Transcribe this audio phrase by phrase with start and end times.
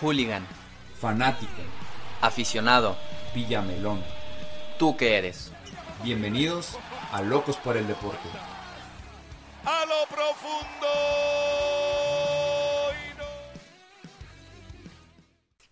[0.00, 0.46] Hooligan.
[1.00, 1.62] Fanático.
[2.20, 2.96] Aficionado.
[3.34, 4.02] Villamelón.
[4.78, 5.52] ¿Tú qué eres?
[6.02, 6.78] Bienvenidos
[7.12, 8.28] a Locos por el Deporte.
[9.64, 11.17] A lo profundo.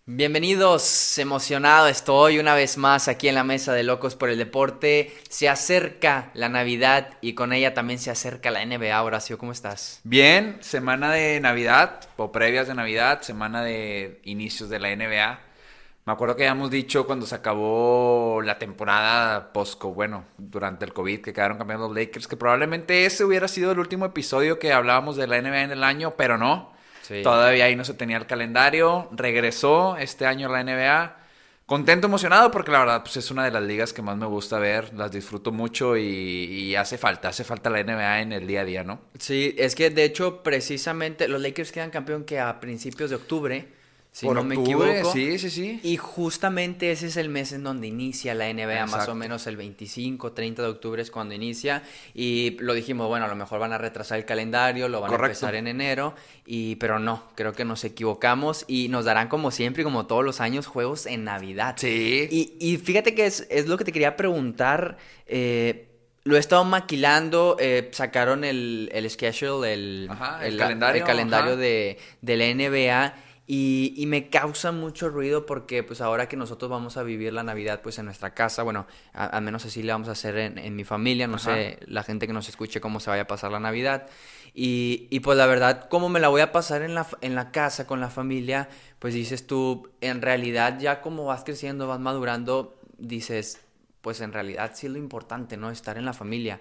[0.09, 5.13] Bienvenidos, emocionado estoy una vez más aquí en la mesa de Locos por el Deporte.
[5.27, 9.03] Se acerca la Navidad y con ella también se acerca la NBA.
[9.03, 9.99] Horacio, ¿cómo estás?
[10.05, 15.41] Bien, semana de Navidad, o previas de Navidad, semana de inicios de la NBA.
[16.05, 21.19] Me acuerdo que habíamos dicho cuando se acabó la temporada posco, bueno, durante el COVID,
[21.19, 25.17] que quedaron cambiando los Lakers, que probablemente ese hubiera sido el último episodio que hablábamos
[25.17, 26.76] de la NBA en el año, pero no.
[27.07, 27.21] Sí.
[27.23, 29.09] Todavía ahí no se tenía el calendario.
[29.11, 31.17] Regresó este año la NBA.
[31.65, 34.57] Contento, emocionado, porque la verdad pues es una de las ligas que más me gusta
[34.57, 34.93] ver.
[34.93, 38.65] Las disfruto mucho y, y hace falta, hace falta la NBA en el día a
[38.65, 39.01] día, ¿no?
[39.19, 43.67] Sí, es que de hecho precisamente los Lakers quedan campeón que a principios de octubre,
[44.17, 45.13] si Por no me octubre, equivoco.
[45.13, 45.79] Sí, sí, sí.
[45.83, 49.57] Y justamente ese es el mes en donde inicia la NBA, más o menos el
[49.57, 51.83] 25, 30 de octubre es cuando inicia.
[52.15, 55.15] Y lo dijimos, bueno, a lo mejor van a retrasar el calendario, lo van a
[55.17, 56.15] empezar en enero,
[56.47, 60.25] y, pero no, creo que nos equivocamos y nos darán como siempre y como todos
[60.25, 61.75] los años juegos en Navidad.
[61.77, 62.27] Sí.
[62.31, 64.97] Y, y fíjate que es, es lo que te quería preguntar.
[65.27, 65.83] eh,
[66.23, 67.55] lo he estado maquilando.
[67.59, 73.26] eh, sacaron el, el schedule, el, Ajá, el calendario, el calendario de, de la NBA.
[73.49, 77.43] Y, y me causa mucho ruido porque pues ahora que nosotros vamos a vivir la
[77.43, 80.75] Navidad pues en nuestra casa, bueno, al menos así le vamos a hacer en, en
[80.75, 81.55] mi familia, no Ajá.
[81.55, 84.07] sé la gente que nos escuche cómo se vaya a pasar la Navidad.
[84.53, 87.51] Y, y pues la verdad, cómo me la voy a pasar en la, en la
[87.51, 88.67] casa con la familia,
[88.99, 93.61] pues dices tú, en realidad ya como vas creciendo, vas madurando, dices,
[94.01, 95.69] pues en realidad sí es lo importante, ¿no?
[95.69, 96.59] Estar en la familia.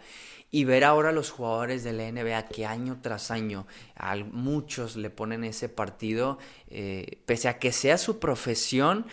[0.50, 3.66] Y ver ahora los jugadores de la NBA que año tras año
[3.96, 9.06] a muchos le ponen ese partido, eh, pese a que sea su profesión,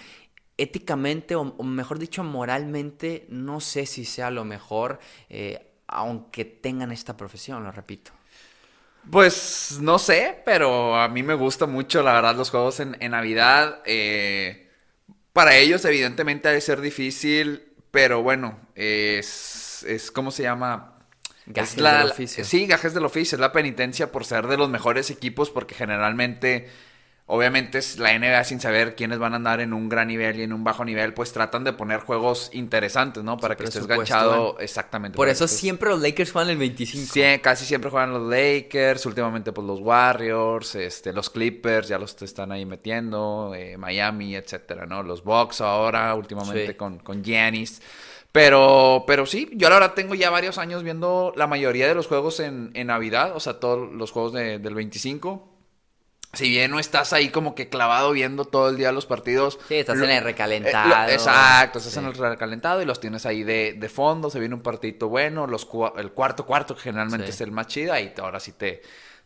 [0.58, 5.00] éticamente o, mejor dicho moralmente, no sé si sea lo mejor,
[5.30, 8.12] eh, aunque tengan esta profesión, lo repito.
[9.12, 13.12] Pues no sé, pero a mí me gusta mucho, la verdad, los juegos en, en
[13.12, 13.82] Navidad.
[13.86, 14.70] eh,
[15.34, 20.93] para ellos, evidentemente, ha de ser difícil, pero bueno, es, es ¿cómo se llama?
[21.46, 22.46] Gajes Es la- del oficio.
[22.46, 26.70] Sí, gajes del oficio, es la penitencia por ser de los mejores equipos, porque generalmente,
[27.26, 30.44] obviamente, es la NBA sin saber quiénes van a andar en un gran nivel y
[30.44, 33.38] en un bajo nivel, pues tratan de poner juegos interesantes, ¿no?
[33.38, 35.16] Para que estés ganchado, exactamente.
[35.18, 37.14] Por eso estés- siempre los Lakers juegan el 25.
[37.14, 42.22] Sí, casi siempre juegan los Lakers, últimamente pues los Warriors, este, los Clippers, ya los
[42.22, 45.04] están ahí metiendo, eh, Miami, etcétera, ¿no?
[45.04, 46.74] Los Bucks ahora, últimamente Sí.
[46.76, 47.82] con, con Giannis.
[48.34, 52.08] Pero, pero sí, yo la verdad tengo ya varios años viendo la mayoría de los
[52.08, 55.50] juegos en, en Navidad, o sea, todos los juegos de- del 25.
[56.34, 59.60] Si bien no estás ahí como que clavado viendo todo el día los partidos.
[59.68, 61.12] Sí, estás lo- en el eh, lo- recalentado.
[61.12, 62.00] exacto, estás Sí.
[62.00, 65.46] en el recalentado y los tienes ahí de, de fondo, se viene un partidito bueno,
[65.46, 65.68] los
[65.98, 67.34] el cuarto cuarto que generalmente Sí.
[67.34, 68.82] es el más chido, ahí ahora sí te,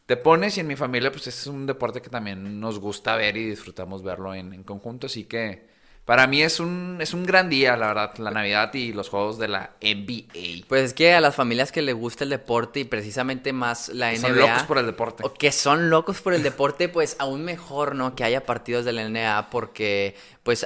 [0.05, 3.37] te pones y en mi familia pues es un deporte que también nos gusta ver
[3.37, 5.76] y disfrutamos verlo en, en conjunto, así que
[6.07, 9.37] para mí es un, es un gran día, la verdad, la Navidad y los juegos
[9.37, 10.65] de la NBA.
[10.65, 14.13] Pues es que a las familias que les gusta el deporte y precisamente más la
[14.13, 14.21] NBA.
[14.21, 15.23] Son locos por el deporte.
[15.25, 18.15] O que son locos por el deporte, pues aún mejor, ¿no?
[18.15, 20.15] Que haya partidos de la NBA porque,
[20.47, 20.65] pues,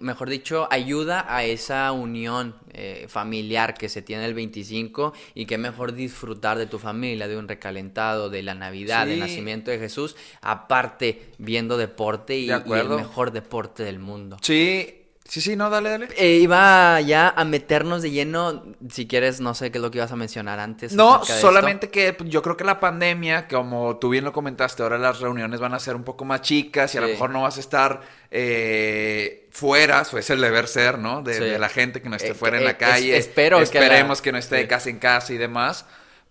[0.00, 5.58] mejor dicho, ayuda a esa unión eh, familiar que se tiene el 25 y que
[5.58, 10.16] mejor disfrutar de tu familia, de un recalentado, de la Navidad, del nacimiento de Jesús,
[10.40, 14.38] aparte viendo deporte y, De y el mejor deporte del mundo.
[14.40, 15.01] Sí,
[15.32, 16.08] sí, sí, no, dale, dale.
[16.16, 19.98] Eh, iba ya a meternos de lleno, si quieres, no sé qué es lo que
[19.98, 20.92] ibas a mencionar antes.
[20.92, 21.34] No, de esto.
[21.40, 25.20] solamente que pues, yo creo que la pandemia, como tú bien lo comentaste, ahora las
[25.20, 27.60] reuniones van a ser un poco más chicas y a lo mejor no vas a
[27.60, 28.00] estar
[28.30, 31.22] eh, fuera, o es el deber ser, ¿no?
[31.22, 31.40] De, Sí.
[31.44, 33.16] de la gente que no esté Eh, fuera eh, en la es- calle.
[33.16, 34.68] espero que Esperemos la- que, no esté de sí.
[34.68, 35.86] casa en casa y demás.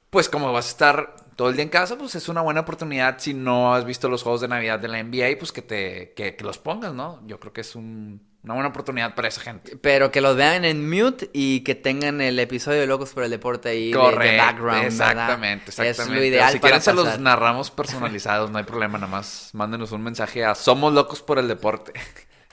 [0.09, 3.17] Pues como vas a estar todo el día en casa, pues es una buena oportunidad
[3.19, 6.35] si no has visto los juegos de Navidad de la NBA, pues que te que,
[6.35, 7.21] que los pongas, ¿no?
[7.25, 9.77] Yo creo que es un- una buena oportunidad para esa gente.
[9.77, 13.29] Pero que los vean en mute y que tengan el episodio de Locos por el
[13.29, 14.83] Deporte ahí de- de, Correcto, background.
[14.85, 16.01] exactamente, exactamente.
[16.01, 19.51] Es lo ideal si para quieren se los narramos personalizados, no hay problema, nada más
[19.53, 21.91] mándenos un mensaje a Somos Locos por el Deporte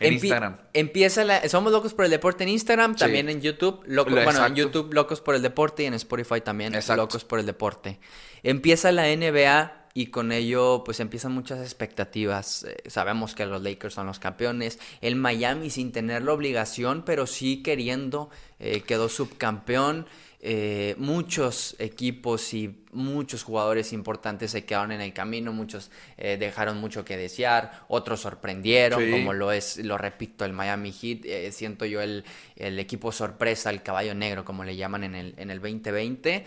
[0.01, 0.57] en Empi- Instagram.
[0.75, 1.49] Empieza la...
[1.49, 2.99] Somos Locos por el Deporte en Instagram, Sí.
[3.01, 3.83] también en YouTube.
[3.87, 4.55] Loco- Lo- bueno, en.
[4.55, 7.03] YouTube Locos por el Deporte y en Spotify también Exacto.
[7.03, 7.99] Locos por el Deporte.
[8.43, 12.65] Empieza la NBA y con ello pues empiezan muchas expectativas.
[12.65, 14.79] Eh, sabemos que los Lakers son los campeones.
[15.01, 18.31] El Miami sin tener la obligación, pero sí queriendo,
[18.61, 20.07] eh, quedó subcampeón.
[20.41, 26.79] eh, muchos equipos y muchos jugadores importantes se quedaron en el camino, muchos eh, dejaron
[26.79, 29.11] mucho que desear, otros sorprendieron, Sí.
[29.11, 32.23] como lo es, lo repito, el Miami Heat, eh, siento yo el,
[32.55, 36.45] el equipo sorpresa, el caballo negro, como le llaman en el, en el 2020,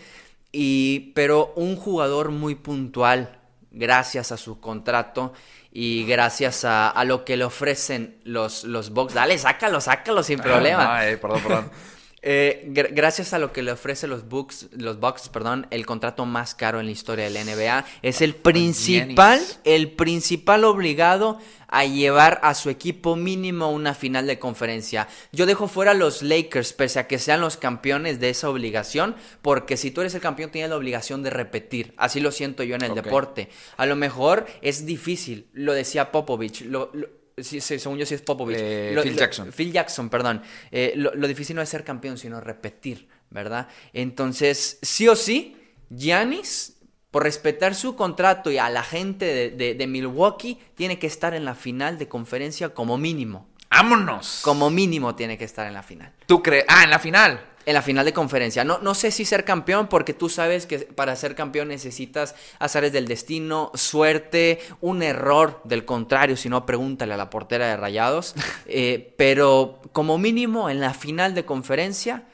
[0.52, 3.41] y, pero un jugador muy puntual,
[3.72, 5.32] gracias a su contrato
[5.72, 9.14] y gracias a, a lo que le ofrecen los, los Bucks.
[9.14, 10.96] Dale, sácalo, sácalo sin problema.
[10.96, 11.70] Ah, eh, perdón, perdón.
[12.24, 16.24] Eh, gr- gracias a lo que le ofrece los Bucks, los Bucks, perdón, el contrato
[16.24, 21.84] más caro en la historia de la NBA, es el principal, el principal obligado a
[21.84, 25.08] llevar a su equipo mínimo una final de conferencia.
[25.32, 29.16] Yo dejo fuera a los Lakers, pese a que sean los campeones de esa obligación,
[29.40, 31.92] porque si tú eres el campeón tienes la obligación de repetir.
[31.96, 33.48] Así lo siento yo en el deporte.
[33.78, 38.14] A lo mejor es difícil, lo decía Popovich, lo- lo- sí, sí, según yo sí
[38.14, 38.56] es Popovich.
[38.60, 39.52] Eh, Lo- Phil lo- Jackson.
[39.52, 40.42] Phil Jackson, perdón.
[40.70, 43.68] Eh, lo, lo difícil no es ser campeón, sino repetir, ¿verdad?
[43.92, 45.56] Entonces, sí o sí,
[45.90, 46.78] Giannis,
[47.10, 51.34] por respetar su contrato y a la gente de, de- de Milwaukee, tiene que estar
[51.34, 53.48] en la final de conferencia como mínimo.
[53.70, 54.40] ¡Vámonos!
[54.44, 56.12] Como mínimo tiene que estar en la final.
[56.26, 56.64] ¿Tú crees?
[56.68, 57.40] Ah, en la final.
[57.64, 58.64] En la final de conferencia.
[58.64, 62.92] No, no sé si ser campeón, porque tú sabes que para ser campeón necesitas azares
[62.92, 68.34] del destino, suerte, un error del contrario, si no, pregúntale a la portera de Rayados.
[68.66, 72.24] Eh, pero como mínimo, en la final de conferencia,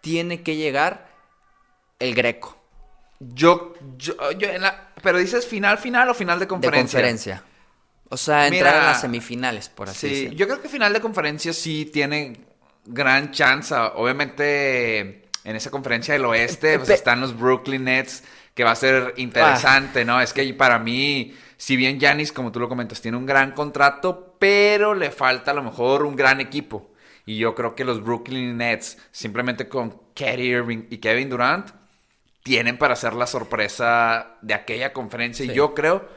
[0.00, 1.08] tiene que llegar
[1.98, 2.56] el Greco
[3.20, 4.90] Yo, yo, yo en la...
[5.02, 6.98] Pero dices final, final o final de de conferencia.
[7.00, 7.44] conferencia.
[8.08, 10.36] O sea, entrar Mira, en las semifinales, por así Sí, decirlo.
[10.36, 12.36] yo creo que final de conferencia sí tiene
[12.86, 13.74] gran chance.
[13.74, 18.24] Obviamente, en esa conferencia del oeste pues, están los Brooklyn Nets,
[18.54, 20.20] que va a ser interesante, ¿no?
[20.20, 24.36] Es que para mí, si bien Giannis, como tú lo comentas, tiene un gran contrato,
[24.38, 26.90] pero le falta a lo mejor un gran equipo.
[27.24, 31.70] Y yo creo que los Brooklyn Nets, simplemente con Kyrie Irving y Kevin Durant,
[32.42, 35.44] tienen para hacer la sorpresa de aquella conferencia.
[35.44, 35.50] Sí.
[35.50, 36.08] Y yo creo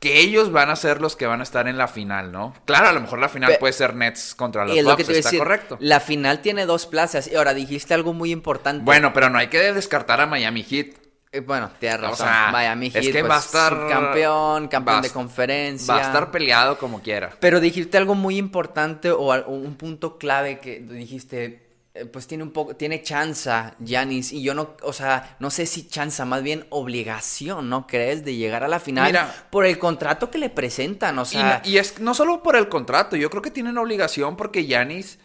[0.00, 2.54] que ellos van a ser los que van a estar en la final, ¿no?
[2.64, 5.02] Claro, a lo mejor la final puede ser Nets contra los Y es lo que
[5.02, 5.38] Bucks, está decir.
[5.40, 5.76] correcto.
[5.80, 7.26] La final tiene dos plazas.
[7.26, 8.84] Y ahora dijiste algo muy importante.
[8.84, 10.86] Bueno, pero no hay que descartar a Miami Heat.
[11.32, 12.26] Eh, Bueno, tienes O razón.
[12.26, 15.94] sea, Miami es Heat, que pues, va a estar campeón, campeón va de conferencia.
[15.94, 17.30] Va a estar peleado como quiera.
[17.40, 21.67] Pero dijiste algo muy importante o un punto clave que dijiste,
[22.06, 25.88] pues tiene un poco, tiene chanza, Yanis, y yo no, o sea, no sé si
[25.88, 28.24] chanza, más bien obligación, ¿no crees?
[28.24, 29.34] De llegar a la final Mira.
[29.50, 33.16] por el contrato que le presentan, o sea, y es no solo por el contrato,
[33.16, 35.18] yo creo que tienen obligación porque Yanis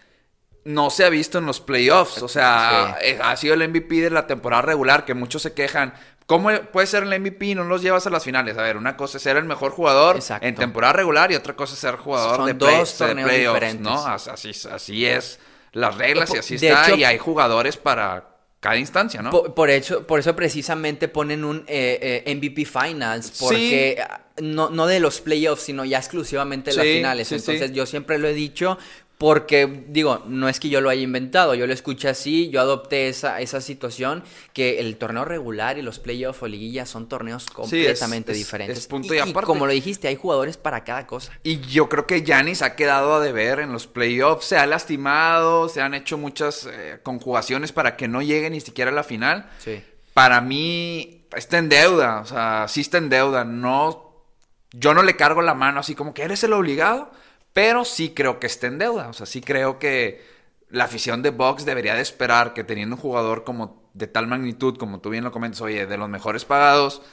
[0.65, 2.21] no se ha visto en los playoffs.
[2.21, 3.07] O sea, Sí.
[3.09, 5.93] eh, ha sido el MVP de la temporada regular, que muchos se quejan.
[6.25, 8.57] ¿Cómo puede ser el MVP y no los llevas a las finales?
[8.57, 10.47] A ver, una cosa es ser el mejor jugador Exacto.
[10.47, 13.27] en temporada regular y otra cosa es ser jugador Son de, play- dos de torneos
[13.29, 13.81] playoffs, diferentes.
[13.83, 14.07] ¿no?
[14.07, 15.37] As- Así, así es
[15.73, 16.87] las reglas y así De está.
[16.87, 18.29] hecho- y hay jugadores para
[18.59, 19.29] cada instancia, ¿no?
[19.29, 24.01] Po- Por, hecho, por eso precisamente ponen un eh, eh, MVP Finals, porque
[24.41, 27.27] no, no de los playoffs, sino ya exclusivamente de las finales.
[27.27, 27.35] sí.
[27.35, 28.77] Entonces yo siempre lo he dicho
[29.23, 33.07] porque, digo, no es que yo lo haya inventado, yo lo escuché así, yo adopté
[33.07, 34.21] esa, esa situación,
[34.51, 38.79] que el torneo regular y los playoffs o liguillas son torneos completamente es- diferentes.
[38.79, 39.45] es punto y, y y aparte.
[39.47, 41.31] como lo dijiste, hay jugadores para cada cosa.
[41.41, 44.43] Y yo creo que Giannis ha quedado a deber en los playoffs.
[44.47, 48.91] Se ha lastimado, se han hecho muchas eh, conjugaciones para que no llegue ni siquiera
[48.91, 49.49] a la final.
[49.59, 49.81] Sí.
[50.13, 53.45] Para mí está en deuda, o sea, sí está en deuda.
[53.45, 54.25] No,
[54.73, 57.09] yo no le cargo la mano así como que eres el obligado,
[57.53, 59.07] pero sí creo que está en deuda.
[59.07, 60.25] O sea, sí creo que
[60.69, 64.77] la afición de Box debería de esperar que teniendo un jugador como de tal magnitud,
[64.77, 67.03] como tú bien lo comentas, oye, de los mejores pagados,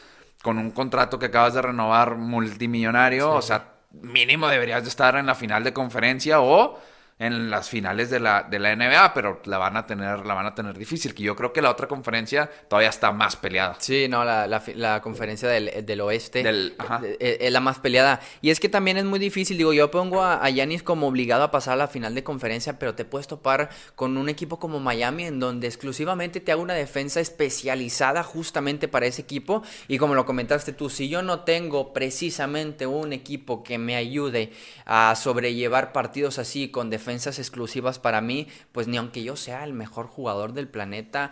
[0.43, 5.27] con un contrato que acabas de renovar multimillonario, o sea, mínimo deberías de estar en
[5.27, 6.79] la final de conferencia o
[7.21, 10.47] en las finales de la, de la NBA, pero la van a tener, la van
[10.47, 13.77] a tener difícil, que yo creo que la otra conferencia todavía está más peleada.
[13.79, 17.03] Sí, no, la, la conferencia del, del oeste Del- ajá.
[17.05, 18.21] eh, eh, es la más peleada.
[18.41, 21.45] Y es que también es muy difícil, digo, yo pongo a, a Giannis como obligado
[21.45, 24.81] a pasar a la final de conferencia, pero te puedes topar con un equipo como
[24.81, 29.63] Miami en donde exclusivamente te haga una defensa especializada justamente para ese equipo.
[29.89, 34.53] Y como lo comentaste tú, si yo no tengo precisamente un equipo que me ayude
[34.87, 40.07] a sobrellevar partidos así con exclusivas para mí, pues ni aunque yo sea el mejor
[40.07, 41.31] jugador del planeta,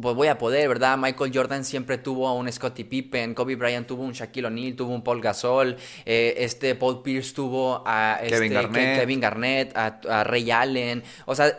[0.00, 0.96] pues voy a poder, ¿verdad?
[0.98, 4.94] Michael Jordan siempre tuvo a un Scottie Pippen, Kobe Bryant tuvo un Shaquille O'Neal, tuvo
[4.94, 9.00] un Paul Gasol, eh, este Paul Pierce tuvo a este, Kevin Ke- Garnett.
[9.00, 11.56] Kevin Garnett, a, a Ray Allen, o sea,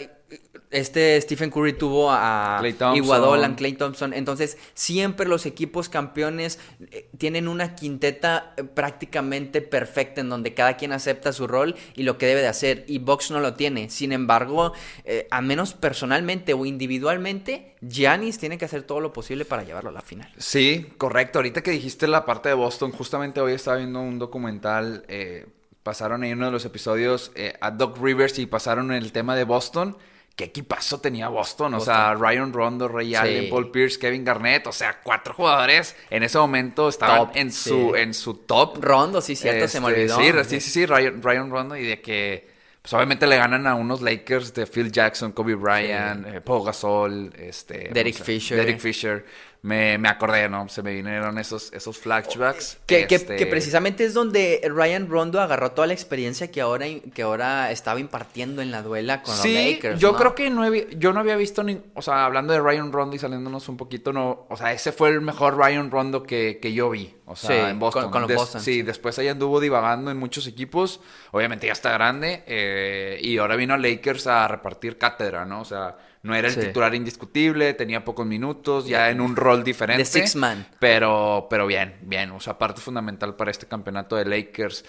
[0.71, 3.03] este Stephen Curry tuvo a Klay Thompson.
[3.03, 4.13] Iguadola, Clay Thompson.
[4.13, 6.59] Entonces, siempre los equipos campeones
[6.91, 12.03] eh, tienen una quinteta eh, prácticamente perfecta en donde cada quien acepta su rol y
[12.03, 12.86] lo que debe de hacer.
[12.88, 13.89] Y Box no lo tiene.
[13.89, 14.74] Sin embargo,
[15.05, 19.89] eh, a menos personalmente o individualmente, Giannis tiene que hacer todo lo posible para llevarlo
[19.89, 20.31] a la final.
[20.38, 21.39] Sí, correcto.
[21.39, 25.03] Ahorita que dijiste la parte de Boston, justamente hoy estaba viendo un documental.
[25.07, 25.48] eh,
[25.83, 29.43] pasaron ahí uno de los episodios eh, a Doc Rivers y pasaron el tema de
[29.43, 29.98] Boston.
[30.39, 31.74] ¿Qué equipazo tenía Boston?
[31.74, 33.15] O sea, Ryan Rondo, Ray Sí.
[33.15, 34.67] Allen, Paul Pierce, Kevin Garnett.
[34.67, 37.69] O sea, cuatro jugadores en ese momento estaban Top, en, sí.
[37.69, 38.77] su, en su top.
[38.81, 40.43] Rondo, sí, cierto, se me Este, olvidó.
[40.46, 42.48] Sí, sí, sí, sí, Ryan, Ryan Rondo y de que
[42.81, 47.34] pues obviamente le ganan a unos Lakers de Phil Jackson, Kobe Bryant, eh, Paul Gasol,
[47.38, 48.58] este, Derek ¿cómo se- Fisher.
[48.58, 49.25] Derek Fisher.
[49.62, 50.70] Me, me acordé, ¿no?
[50.70, 52.78] Se me vinieron esos, esos flashbacks.
[52.86, 56.86] Que, que- Este, que precisamente es donde Ryan Rondo agarró toda la experiencia que ahora,
[57.13, 60.00] que ahora estaba impartiendo en la duela con Sí, los Lakers.
[60.00, 60.18] yo ¿no?
[60.18, 63.18] creo que no he yo no había visto ni, o sea, hablando de Ryan Rondo
[63.18, 66.72] y saliéndonos un poquito, no, o sea, ese fue el mejor Ryan Rondo que, que
[66.72, 68.03] yo vi, o sea, Sí, en Boston.
[68.03, 68.81] con- con los Des- Boston, sí, sí.
[68.81, 71.00] después ahí anduvo divagando en muchos equipos,
[71.31, 75.62] obviamente ya está grande, eh, y ahora vino a Lakers a repartir cátedra, ¿no?
[75.62, 76.59] O sea, no era el Sí.
[76.59, 80.03] titular indiscutible, tenía pocos minutos, ya en un rol diferente.
[80.03, 80.67] The six man.
[80.79, 82.31] Pero, pero bien, bien.
[82.31, 84.83] O sea, parte fundamental para este campeonato de Lakers.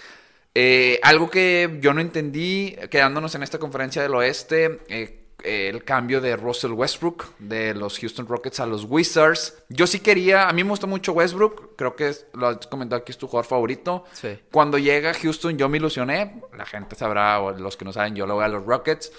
[0.52, 5.84] Eh, algo que yo no entendí, quedándonos en esta conferencia del oeste, eh, eh, el
[5.84, 9.62] cambio de Russell Westbrook de los Houston Rockets a los Wizards.
[9.68, 13.04] Yo sí quería, a mí me gusta mucho Westbrook, creo que es- lo has comentado
[13.04, 14.04] que es tu jugador favorito.
[14.12, 14.38] Sí.
[14.52, 18.14] Cuando llega a Houston yo me ilusioné, la gente sabrá, o los que no saben,
[18.14, 19.12] yo lo voy a los Rockets.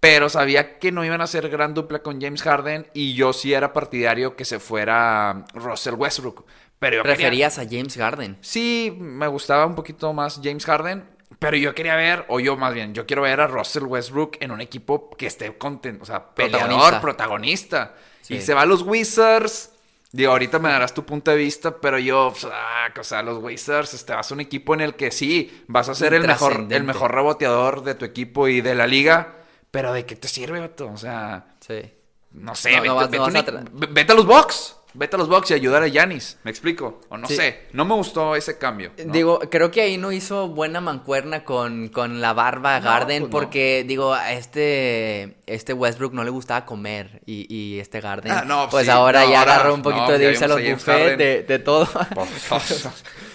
[0.00, 3.54] Pero sabía que no iban a hacer gran dupla con James Harden y yo sí
[3.54, 6.44] era partidario que se fuera Russell Westbrook.
[6.78, 8.36] Pero quería- Preferías a James Garden.
[8.42, 11.04] Sí, me gustaba un poquito más James Harden,
[11.44, 14.50] pero yo quería ver, o yo más bien, yo quiero ver a Russell Westbrook en
[14.50, 17.00] un equipo que esté contento, o sea, peleador, Protagonista.
[17.00, 17.94] protagonista.
[18.22, 18.34] Sí.
[18.36, 19.70] Y se va a los Wizards.
[20.12, 24.12] Digo, ahorita me darás tu punto de vista, pero yo, o sea, los Wizards, este,
[24.14, 27.12] vas a un equipo en el que sí, vas a ser el mejor, el mejor
[27.12, 29.34] reboteador de tu equipo y de la liga,
[29.72, 30.86] pero ¿de qué te sirve, vato?
[30.86, 31.82] O sea, Sí.
[32.30, 34.76] no sé, No, vete, no vas- vete no a vas vete a los Bucks.
[34.96, 36.38] Vete a los Bucks y ayudar a Yanis.
[36.44, 37.00] ¿Me explico?
[37.08, 37.34] O no Sí.
[37.36, 37.66] sé.
[37.72, 38.92] No me gustó ese cambio.
[39.04, 39.12] ¿no?
[39.12, 43.30] Digo, creo que ahí no hizo buena mancuerna con, con la barba No, Garden pues
[43.32, 43.38] no.
[43.38, 48.44] porque, digo, a este, este Westbrook no le gustaba comer y, y este Garden, Ah,
[48.46, 51.42] no, pues sí, ahora ya ahora- agarró un poquito de irse a los buffets de,
[51.42, 51.88] de todo.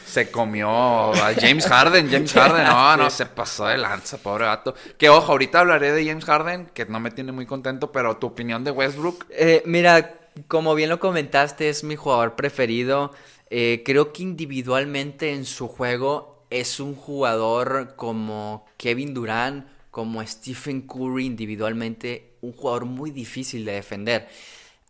[0.06, 0.70] Se comió
[1.14, 4.74] a James Harden, James Harden, no, no, se pasó de lanza, pobre gato.
[4.98, 8.26] Que ojo, ahorita hablaré de James Harden, que no me tiene muy contento, pero tu
[8.28, 10.16] opinión de Westbrook, Eh, mira,
[10.48, 13.12] como bien lo comentaste, es mi jugador preferido.
[13.50, 20.82] Eh, creo que individualmente en su juego es un jugador como Kevin Durant, como Stephen
[20.82, 24.30] Curry individualmente, un jugador muy difícil de defender.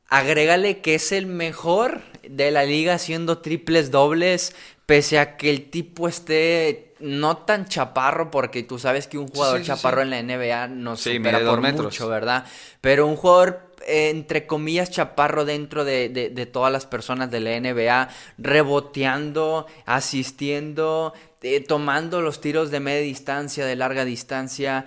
[0.07, 4.55] Agrégale que es el mejor de la liga haciendo triples dobles,
[4.85, 9.59] pese a que el tipo esté no tan chaparro, porque tú sabes que un jugador
[9.59, 10.09] sí, sí, chaparro sí.
[10.09, 11.93] en la NBA no supera por metros.
[11.93, 12.45] mucho, ¿verdad?
[12.81, 18.09] Pero un jugador, entre comillas, chaparro dentro de, de- todas las personas de la NBA,
[18.37, 24.85] reboteando, asistiendo, eh, tomando los tiros de media distancia, de larga distancia.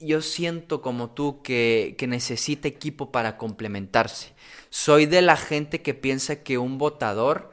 [0.00, 4.32] Yo siento como tú que, que necesita equipo para complementarse.
[4.70, 7.50] Soy de la gente que piensa que un votador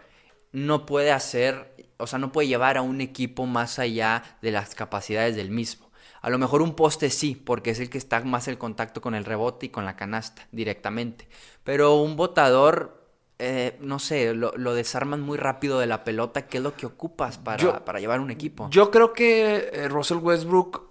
[0.51, 4.73] no puede hacer, o sea, no puede llevar a un equipo más allá de las
[4.75, 5.88] capacidades del mismo.
[6.21, 9.15] A lo mejor un poste sí, porque es el que está más el contacto con
[9.15, 11.27] el rebote y con la canasta directamente.
[11.63, 13.05] Pero un botador,
[13.39, 16.47] eh, no sé, lo, lo desarman muy rápido de la pelota.
[16.47, 18.67] ¿Qué es lo que ocupas para, Yo- para llevar un equipo?
[18.69, 20.89] Yo creo que eh, Russell Westbrook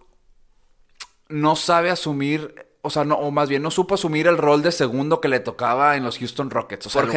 [1.28, 4.70] no sabe asumir, o sea, no, o más bien no supo asumir el rol de
[4.72, 6.86] segundo que le tocaba en los Houston Rockets.
[6.86, 7.16] O sea, Por el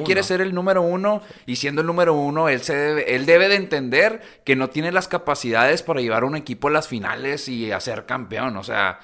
[0.00, 3.24] güey- quiere ser el número uno y siendo el número uno, él, se debe, él
[3.26, 6.88] debe de entender que no tiene las capacidades para llevar a un equipo a las
[6.88, 8.56] finales y a ser campeón.
[8.58, 9.00] O sea,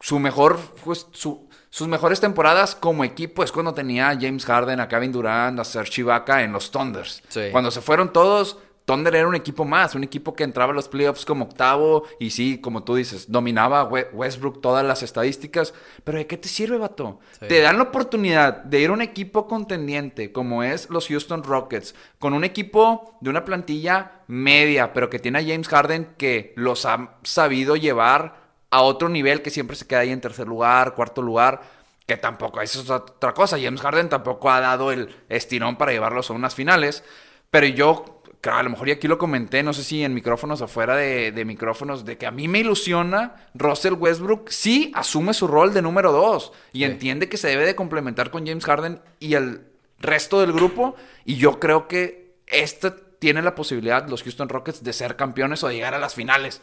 [0.00, 4.80] su mejor, pues, su- sus mejores temporadas como equipo es cuando tenía a James Harden,
[4.80, 7.22] a Kevin Durant, a Serge Ibaka en los Thunders.
[7.28, 7.48] Sí.
[7.52, 10.88] Cuando se fueron todos, Thunder era un equipo más, un equipo que entraba a los
[10.88, 15.74] playoffs como octavo y sí, como tú dices, dominaba We- Westbrook todas las estadísticas.
[16.04, 17.18] Pero ¿de qué te sirve, vato?
[17.38, 17.48] Sí.
[17.48, 21.94] Te dan la oportunidad de ir a un equipo contendiente como es los Houston Rockets,
[22.18, 26.86] con un equipo de una plantilla media, pero que tiene a James Harden que los
[26.86, 31.22] ha sabido llevar a otro nivel que siempre se queda ahí en tercer lugar, cuarto
[31.22, 31.60] lugar.
[32.06, 33.58] Que tampoco, eso es otra cosa.
[33.60, 37.02] James Harden tampoco ha dado el estirón para llevarlos a unas finales.
[37.50, 38.15] Pero yo
[38.46, 41.32] a lo mejor y aquí lo comenté, no sé si en micrófonos o fuera de,
[41.32, 45.82] de micrófonos, de que a mí me ilusiona Russell Westbrook sí asume su rol de
[45.82, 49.62] número dos y entiende que se debe de complementar con James Harden y el
[49.98, 50.96] resto del grupo.
[51.24, 55.68] Y yo creo que este tiene la posibilidad, los Houston Rockets, de ser campeones o
[55.68, 56.60] de llegar a las finales.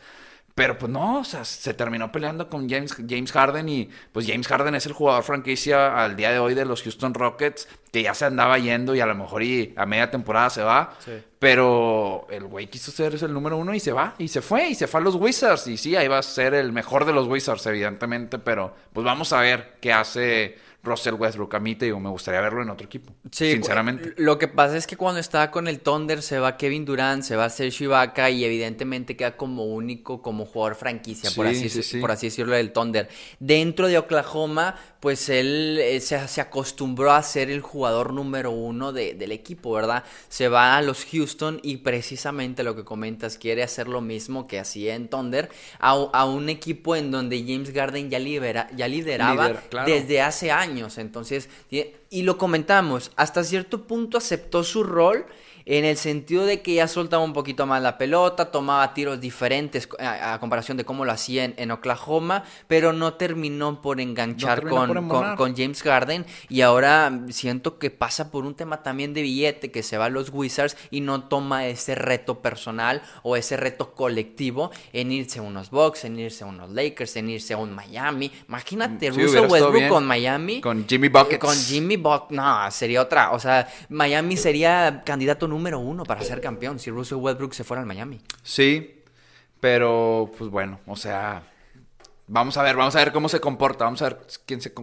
[0.55, 4.47] Pero pues no, o sea, se terminó peleando con James, James Harden y pues James
[4.47, 8.13] Harden es el jugador franquicia al día de hoy de los Houston Rockets que ya
[8.13, 10.95] se andaba yendo y a lo mejor y a media temporada se va.
[11.39, 14.75] Pero el güey quiso ser el número uno y se va, y se fue, y
[14.75, 15.67] se fue a los Wizards.
[15.67, 19.33] Y sí, ahí va a ser el mejor de los Wizards, evidentemente, pero pues vamos
[19.33, 21.55] a ver qué hace Russell Westbrook.
[21.55, 23.13] A mí te digo, me gustaría verlo en otro equipo.
[23.31, 24.13] Sí, sinceramente.
[24.17, 27.35] Lo que pasa es que cuando estaba con el Thunder se va Kevin Durant, se
[27.35, 31.83] va Serge Ibaka y evidentemente queda como único, como jugador franquicia, por, Sí, así, sí,
[31.83, 31.99] sí.
[31.99, 33.07] por así decirlo, del Thunder.
[33.39, 38.91] Dentro de Oklahoma, pues él eh, se, se acostumbró a ser el jugador número uno
[38.93, 40.03] de- del equipo, ¿verdad?
[40.29, 44.59] Se va a los Houston y precisamente lo que comentas, quiere hacer lo mismo que
[44.59, 45.49] hacía en Thunder,
[45.79, 49.89] a, a un equipo en donde James Garden ya, libera, ya lideraba claro.
[49.89, 50.72] desde de hace años.
[50.97, 51.49] Entonces,
[52.09, 55.25] y lo comentamos, hasta cierto punto aceptó su rol
[55.65, 59.87] en el sentido de que ya soltaba un poquito más la pelota, tomaba tiros diferentes
[59.99, 64.59] a, a comparación de cómo lo hacía en, en Oklahoma, pero no terminó por enganchar
[64.59, 69.13] terminó con, por con, James Garden y ahora siento que pasa por un tema también
[69.13, 73.35] de billete, que se va a los Wizards y no toma ese reto personal o
[73.35, 77.53] ese reto colectivo en irse a unos Bucks, en irse a unos Lakers, en irse
[77.53, 78.31] a un Miami.
[78.47, 80.61] Imagínate, Sí, Russell Westbrook con Miami.
[80.61, 81.35] Con Jimmy Buckets.
[81.35, 83.31] Eh, Con Jimmy Buck, no, sería otra.
[83.31, 87.81] O sea, Miami sería candidato número uno para ser campeón si Russell Westbrook se fuera
[87.81, 88.21] al Miami.
[88.41, 89.03] Sí,
[89.59, 91.43] pero pues bueno, o sea,
[92.27, 94.73] vamos a ver, vamos a ver cómo se comporta, vamos a ver quién se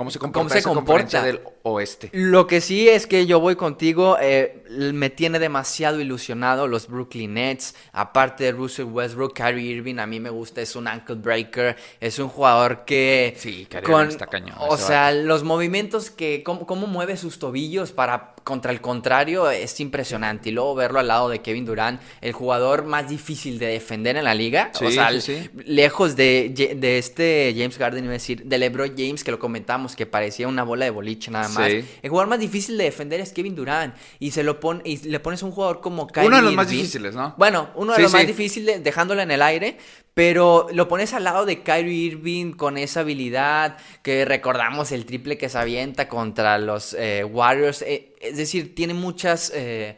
[0.00, 1.44] cómo se comporta se esa conferencia comporta?
[1.44, 2.08] del oeste.
[2.12, 4.64] Lo que sí es que yo voy contigo, eh,
[4.94, 7.74] me tiene demasiado ilusionado los Brooklyn Nets.
[7.92, 12.18] Aparte de Russell Westbrook, Kyrie Irving a mí me gusta, es un ankle breaker, es
[12.18, 13.34] un jugador que...
[13.36, 17.92] Sí, Kyrie Irving está cañón, O sea, los movimientos que, cómo, cómo mueve sus tobillos
[17.92, 20.48] para contra el contrario es impresionante.
[20.48, 24.24] Y luego verlo al lado de Kevin Durant, el jugador más difícil de defender en
[24.24, 24.72] la liga.
[24.80, 25.50] o sea, sí, sí.
[25.64, 29.94] lejos de, de este James Garden, iba a decir, de LeBron James, que lo comentamos,
[29.94, 31.70] que parecía una bola de boliche nada más.
[31.70, 33.94] El jugador más difícil de defender es Kevin Durant.
[34.18, 36.68] Y se lo pone, y le pones un jugador como Kyrie Uno de los más
[36.68, 37.34] difíciles, ¿no?
[37.38, 39.78] Bueno, uno de los más difíciles dejándolo en el aire.
[40.14, 45.38] Pero lo pones al lado de Kyrie Irving con esa habilidad que recordamos el triple
[45.38, 47.82] que se avienta contra los eh, Warriors.
[47.82, 49.52] Eh, es decir, tiene muchas.
[49.54, 49.96] eh,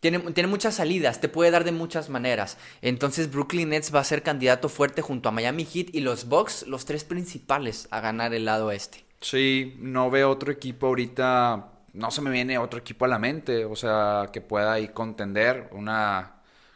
[0.00, 2.58] tiene, tiene muchas salidas, te puede dar de muchas maneras.
[2.82, 6.66] Entonces Brooklyn Nets va a ser candidato fuerte junto a Miami Heat y los Bucks,
[6.66, 9.02] los tres principales a ganar el lado este.
[9.22, 13.64] Sí, no veo otro equipo ahorita, no se me viene otro equipo a la mente,
[13.64, 16.33] o sea, que pueda ahí contender una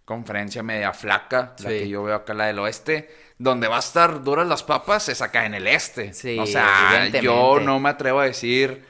[0.08, 4.24] conferencia media flaca, la que yo veo acá, la del oeste, donde va a estar
[4.24, 6.14] duras las papas, es acá en el este.
[6.14, 8.82] Sí, o sea, yo no me atrevo a decir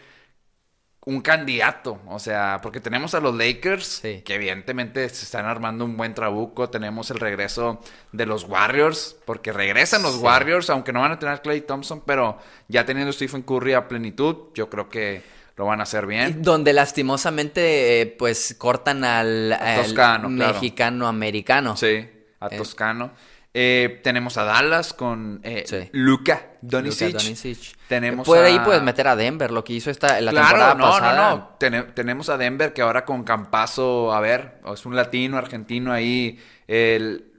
[1.06, 4.22] un candidato, o sea, porque tenemos a los Lakers, Sí.
[4.24, 7.80] que evidentemente se están armando un buen trabuco, tenemos el regreso
[8.12, 10.16] de los Warriors, porque regresan los.
[10.16, 14.52] Warriors, aunque no van a tener Clay Thompson, pero ya teniendo Stephen Curry a plenitud,
[14.54, 15.22] yo creo que
[15.58, 16.40] lo van a hacer bien.
[16.42, 20.28] Donde lastimosamente, eh, pues cortan al, al claro.
[20.30, 21.76] mexicano-americano.
[21.76, 22.08] Sí,
[22.40, 22.56] a Eh.
[22.56, 23.12] Toscano.
[23.54, 25.88] Eh, tenemos a Dallas con eh, Sí.
[25.92, 27.08] Luka Doncic.
[27.14, 27.58] Luka Doncic.
[27.88, 30.84] Tenemos Por ahí puedes meter a Denver, lo que hizo esta la Claro, temporada no,
[30.84, 31.30] pasada.
[31.30, 31.48] no, no.
[31.58, 36.38] Tene- tenemos a Denver que ahora con Campazo, a ver, es un latino, argentino ahí.
[36.68, 37.32] El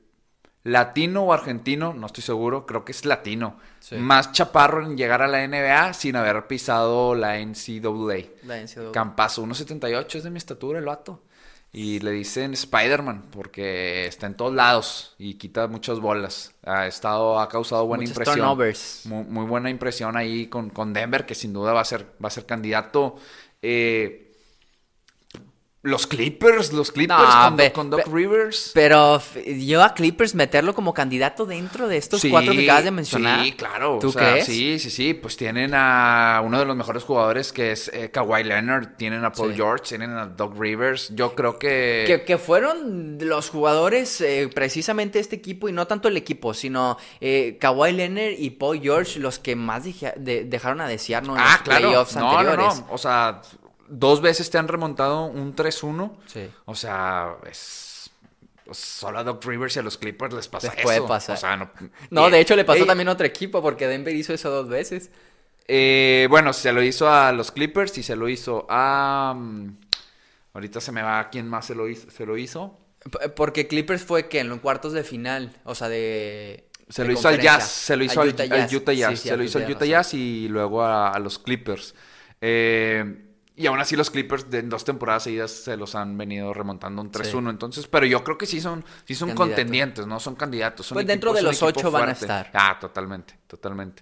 [0.64, 3.58] latino o argentino, no estoy seguro, creo que es latino.
[3.80, 3.96] Sí.
[3.96, 8.46] Más chaparro en llegar a la NBA sin haber pisado la NCAA.
[8.46, 8.92] La NCAA.
[8.92, 11.24] Campazo, 1.78 es de mi estatura el vato.
[11.72, 16.56] Y le dicen Spider-Man porque está en todos lados y quita muchas bolas.
[16.64, 18.38] Ha estado, ha causado buena impresión.
[18.38, 19.02] turnovers.
[19.06, 22.28] Muy, muy buena impresión ahí con, con Denver, que sin duda va a ser, va
[22.28, 23.18] a ser candidato.
[23.62, 24.29] Eh,
[25.82, 28.72] los Clippers, los Clippers No, con, con Doc ve- Rivers.
[28.74, 29.22] Pero
[29.58, 33.46] yo a Clippers meterlo como candidato dentro de estos Sí, cuatro que acabas de mencionar.
[33.46, 33.98] Sí, claro.
[34.02, 34.46] ¿Tú o sea, crees?
[34.46, 35.14] Sí, sí, sí.
[35.14, 38.98] Pues tienen a uno de los mejores jugadores que es eh, Kawhi Leonard.
[38.98, 39.56] Tienen a Paul Sí.
[39.56, 41.16] George, tienen a Doc Rivers.
[41.16, 42.04] Yo creo que...
[42.06, 46.98] Que, que fueron los jugadores, eh, precisamente este equipo, y no tanto el equipo, sino
[47.22, 51.36] eh, Kawhi Leonard y Paul George, los que más deja- de- dejaron a desear ¿no?
[51.38, 51.82] en Ah, los claro.
[51.88, 52.80] playoffs No, no, anteriores.
[52.82, 52.88] no.
[52.94, 53.42] O sea,
[53.90, 56.18] dos veces te han remontado un 3-1.
[56.28, 56.50] Sí.
[56.66, 58.12] O sea, es...
[58.66, 60.84] pues, Solo a Doc Rivers y a los Clippers les pasa Les eso.
[60.84, 61.36] puede pasar.
[61.36, 61.70] O sea, no...
[62.12, 64.50] No, Eh, de hecho le pasó eh, también a otro equipo, porque Denver hizo eso
[64.50, 65.12] dos veces.
[65.68, 69.34] eh, bueno, se lo hizo a los Clippers y se lo hizo a...
[69.38, 69.78] mm,
[70.54, 72.10] Ahorita se me va quién más se lo hizo.
[72.10, 72.78] Se lo hizo.
[73.36, 76.66] Porque Clippers fue que en los cuartos de final, o sea, de.
[76.90, 77.40] Se de lo hizo al.
[77.40, 78.46] Jazz, se lo hizo al, Utah
[78.94, 79.86] Jazz, se lo hizo al Utah.
[79.86, 81.94] Jazz y luego a, a los Clippers.
[82.42, 83.06] Eh,
[83.60, 87.02] y aún así los Clippers de en dos temporadas seguidas se los han venido remontando
[87.02, 87.50] un 3-1.
[87.50, 90.18] Entonces, pero yo creo que sí son, sí son contendientes, ¿no?
[90.22, 90.86] Son candidatos.
[90.86, 92.50] son Pues dentro de los ocho van a estar.
[92.54, 94.02] Ah, totalmente, totalmente.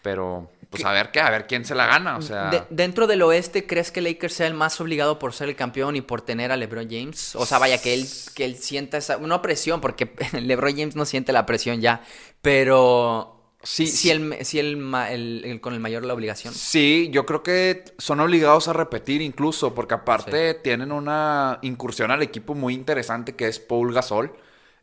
[0.00, 2.16] Pero, pues a ver qué, a ver quién se la gana.
[2.16, 5.48] O sea, De- dentro del oeste, ¿crees que Lakers sea el más obligado por ser
[5.48, 7.34] el campeón y por tener a LeBron James?
[7.36, 9.18] O sea, vaya, que él, que él sienta esa.
[9.18, 12.02] No presión, porque LeBron James no siente la presión ya.
[12.42, 13.33] Pero.
[13.64, 14.10] Sí, si sí.
[14.10, 16.54] el, si el, ma- el- el con el mayor la obligación.
[16.54, 22.22] Sí, yo creo que son obligados a repetir incluso, porque aparte tienen una incursión al
[22.22, 24.32] equipo muy interesante que es Paul Gasol.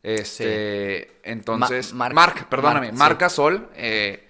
[0.02, 3.20] Este, entonces, Ma- Marc- Marc, perdóname, Marc.
[3.20, 4.28] Gasol, eh,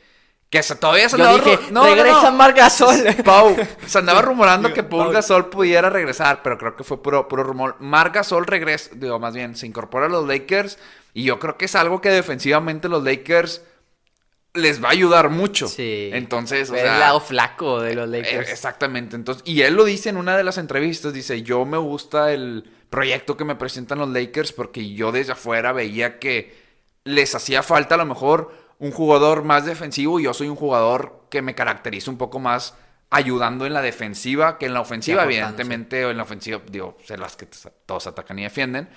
[0.50, 2.36] que se, todavía se Yo andaba dije, no, no, regresa no.
[2.36, 2.96] Marc Gasol.
[3.24, 5.14] Pau, se andaba rumorando que Paul Paul.
[5.14, 7.76] Gasol pudiera regresar, pero creo que fue puro, puro rumor.
[7.80, 10.78] Marc Gasol regresa, digo, más bien, se incorpora a los Lakers
[11.14, 13.62] y yo creo que es algo que defensivamente los Lakers
[14.54, 15.66] les va a ayudar mucho.
[15.68, 16.10] Sí.
[16.12, 18.50] Entonces, o el sea, lado flaco de los eh, Lakers.
[18.50, 19.16] Exactamente.
[19.16, 22.70] Entonces, y él lo dice en una de las entrevistas, dice, yo me gusta el
[22.90, 26.54] proyecto que me presentan los Lakers porque yo desde afuera veía que
[27.04, 31.24] les hacía falta a lo mejor un jugador más defensivo y yo soy un jugador
[31.30, 32.74] que me caracteriza un poco más
[33.12, 37.16] ayudando en la defensiva que en la ofensiva, evidentemente, o en la ofensiva, digo, sé
[37.16, 37.46] las que
[37.87, 38.88] todos atacan y defienden,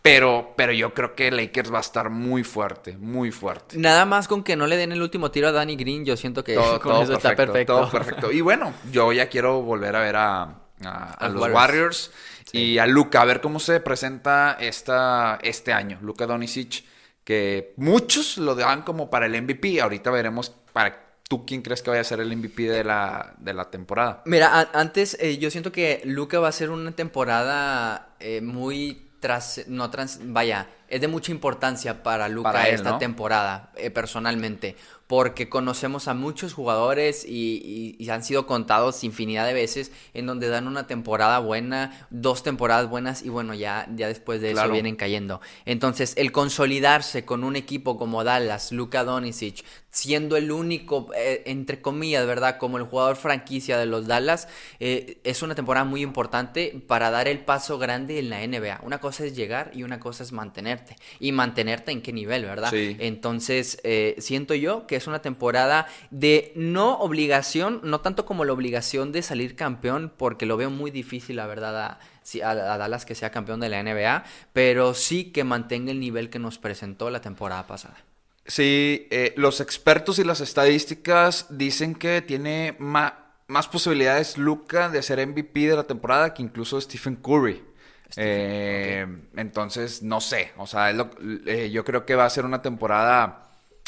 [0.00, 3.78] pero, pero yo creo que Lakers va a estar muy fuerte, muy fuerte.
[3.78, 6.44] Nada más con que no le den el último tiro a Danny Green, yo siento
[6.44, 8.30] que Todo, con todo eso está perfecto, todo perfecto.
[8.30, 11.42] Y bueno, yo ya quiero volver a ver a, a- a A los.
[11.50, 12.12] Warriors,
[12.52, 15.98] y a Luca, a ver cómo se presenta esta, este año.
[16.02, 16.84] Luca Doncic,
[17.24, 19.80] que muchos lo dan como para el MVP.
[19.80, 23.54] Ahorita veremos para tú quién crees que vaya a ser el MVP de la, de
[23.54, 24.22] la temporada.
[24.26, 29.62] Mira, antes eh, yo siento que Luca va a ser una temporada eh, muy tras,
[29.68, 32.98] no trans, vaya, es de mucha importancia para Luca Para él, esta ¿no?
[32.98, 39.46] temporada, eh, personalmente, porque conocemos a muchos jugadores y, y- y han sido contados infinidad
[39.46, 44.08] de veces en donde dan una temporada buena, dos temporadas buenas y bueno, ya, ya
[44.08, 44.66] después de Claro.
[44.66, 45.40] eso vienen cayendo.
[45.64, 51.80] Entonces, el consolidarse con un equipo como Dallas, Luka Doncic, siendo el único, eh, entre
[51.80, 52.58] comillas, ¿verdad?
[52.58, 54.48] Como el jugador franquicia de los Dallas,
[54.80, 58.80] eh, es una temporada muy importante para dar el paso grande en la NBA.
[58.82, 60.96] Una cosa es llegar y una cosa es mantenerte.
[61.20, 62.70] Y mantenerte en qué nivel, ¿verdad?
[62.70, 62.96] Sí.
[62.98, 68.52] Entonces, eh, siento yo que es una temporada de no obligación, no tanto como la
[68.52, 71.98] obligación de salir campeón, porque lo veo muy difícil, la verdad,
[72.42, 76.40] a, Dallas que sea campeón de la NBA, pero sí que mantenga el nivel que
[76.40, 77.96] nos presentó la temporada pasada.
[78.46, 85.18] Sí, eh, los expertos y las estadísticas dicen que tiene más posibilidades Luca de ser
[85.26, 87.62] MVP de la temporada que incluso Stephen Curry.
[88.16, 91.10] Eh, Entonces, no sé, o sea, lo-
[91.46, 93.40] eh, yo creo que va a ser una temporada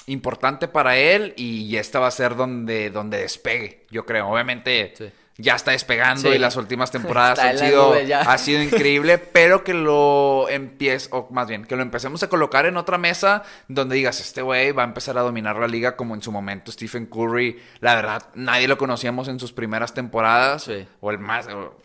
[0.06, 4.28] importante para él y esta va a ser donde, donde despegue, yo creo.
[4.28, 5.10] Obviamente Sí.
[5.38, 6.36] Ya está despegando Sí.
[6.36, 11.46] y las últimas temporadas han sido, ha sido increíble, pero que lo empiece, o más
[11.48, 14.86] bien, que lo empecemos a colocar en otra mesa donde digas, este güey va a
[14.86, 17.60] empezar a dominar la liga como en su momento Stephen Curry.
[17.80, 20.86] La verdad, nadie lo conocíamos en sus primeras temporadas, Sí.
[21.00, 21.46] o el más...
[21.48, 21.76] o-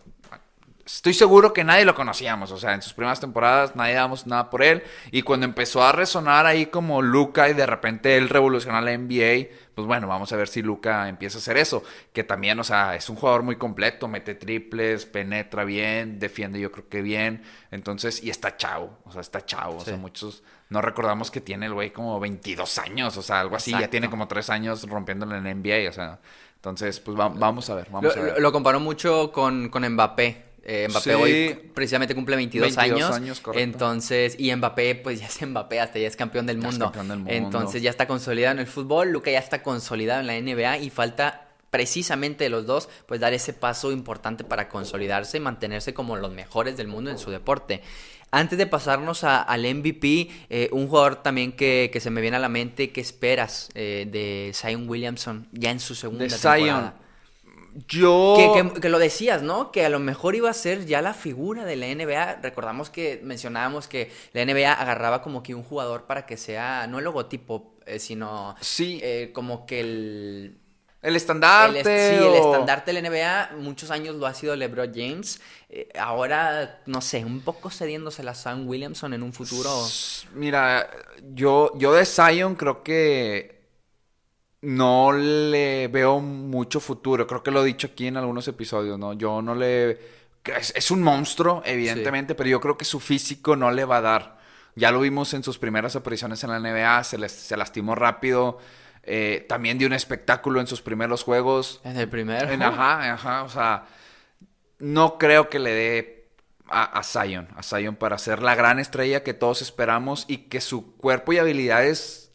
[0.86, 4.50] Estoy seguro que nadie lo conocíamos, o sea, en sus primeras temporadas nadie dábamos nada
[4.50, 4.84] por él.
[5.12, 9.48] Y cuando empezó a resonar ahí como Luca y de repente él revolucionó la NBA,
[9.76, 11.84] pues bueno, vamos a ver si Luca empieza a hacer eso.
[12.14, 16.72] Que también, o sea, es un jugador muy completo, mete triples, penetra bien, defiende yo
[16.72, 17.44] creo que bien.
[17.72, 19.78] Entonces, y está chavo, o sea, está chavo.
[19.78, 23.56] O sea, muchos no recordamos que tiene el güey como 22 años, o sea, algo
[23.56, 23.72] así.
[23.72, 26.20] Ya tiene como 3 años rompiéndolo en la NBA, o sea.
[26.56, 28.34] Entonces, pues va- vamos a ver, vamos Lo, a ver.
[28.36, 30.51] lo- lo comparó mucho con, con Mbappé.
[30.64, 31.16] Eh, Mbappé Sí.
[31.16, 33.16] hoy precisamente cumple 22, 22 años.
[33.16, 33.64] años, correcto.
[33.64, 36.86] Entonces, y Mbappé, pues ya es Mbappé, hasta ya es campeón del Ya es mundo.
[36.86, 37.34] campeón del mundo.
[37.34, 39.10] Entonces ya está consolidado en el fútbol.
[39.12, 43.34] Luca ya está consolidado en la NBA y falta precisamente de los dos, pues dar
[43.34, 47.82] ese paso importante para consolidarse y mantenerse como los mejores del mundo en su deporte.
[48.30, 52.38] Antes de pasarnos a- al MVP, eh, un jugador también que, que se me viene
[52.38, 56.94] a la mente, ¿qué esperas eh, de Zion Williamson ya en su segunda De Zion.
[57.88, 58.36] Yo.
[58.38, 59.72] Que, que- que lo decías, ¿no?
[59.72, 62.40] Que a lo mejor iba a ser ya la figura de la NBA.
[62.42, 66.98] Recordamos que mencionábamos que la NBA agarraba como que un jugador para que sea, no
[67.00, 69.00] el logotipo, eh, sino Sí.
[69.02, 70.58] eh, como que el,
[71.02, 71.80] El el estandarte.
[71.80, 75.40] est- sí, el estandarte de la NBA, muchos años lo ha sido LeBron James.
[75.70, 79.70] Eh, ahora, no sé, un poco cediéndose a Sam Williamson en un futuro.
[80.36, 80.90] Mira,
[81.34, 83.61] yo, yo de Zion creo que
[84.62, 87.26] no le veo mucho futuro.
[87.28, 89.14] Creo que lo he dicho aquí en algunos episodios, ¿no?
[89.14, 93.86] Yo no le es un monstruo, evidentemente, pero yo creo que su físico no le
[93.86, 94.40] va a dar.
[94.76, 98.58] Ya lo vimos en sus primeras apariciones en la NBA, se, les- se lastimó rápido.
[99.04, 101.82] eh, también dio un espectáculo en sus primeros juegos.
[101.84, 102.50] En el primero.
[102.52, 103.86] En- ajá, ajá, o sea,
[104.80, 106.28] no creo que le dé
[106.68, 110.62] a, a Zion, a Zion para ser la gran estrella que todos esperamos y que
[110.62, 112.31] su cuerpo y habilidades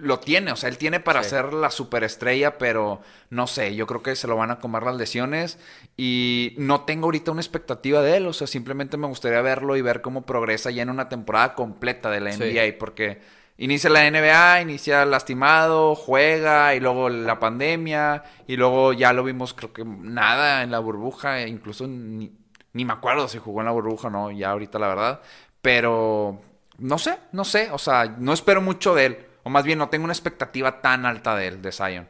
[0.00, 1.30] lo tiene, o sea, él tiene para Sí.
[1.30, 4.96] ser la superestrella, pero no sé, yo creo que se lo van a comer las
[4.96, 5.58] lesiones
[5.96, 9.82] y no tengo ahorita una expectativa de él, o sea, simplemente me gustaría verlo y
[9.82, 12.42] ver cómo progresa ya en una temporada completa de la Sí.
[12.42, 13.20] NBA, porque
[13.58, 19.52] inicia la NBA, inicia lastimado, juega y luego la pandemia y luego ya lo vimos
[19.54, 22.32] creo que nada en la burbuja, e incluso ni,
[22.72, 25.20] ni me acuerdo si jugó en la burbuja o no, ya ahorita la verdad,
[25.60, 26.40] pero
[26.78, 29.88] no sé, no sé, o sea, no espero mucho de él, o más bien no
[29.88, 32.08] tengo una expectativa tan alta de él, de Zion.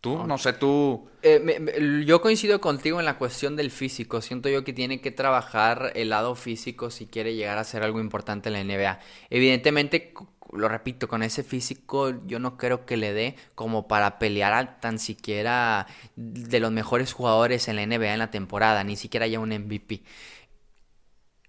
[0.00, 1.08] Tú, no sé, tú...
[1.22, 4.20] Eh, me- me- yo coincido contigo en la cuestión del físico.
[4.20, 8.00] Siento yo que tiene que trabajar el lado físico si quiere llegar a ser algo
[8.00, 9.00] importante en la NBA.
[9.30, 10.12] Evidentemente,
[10.52, 14.78] lo repito, con ese físico yo no creo que le dé como para pelear a
[14.80, 19.40] tan siquiera de los mejores jugadores en la NBA en la temporada, ni siquiera ya
[19.40, 20.02] un MVP.